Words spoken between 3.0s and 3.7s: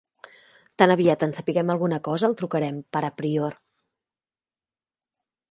prior.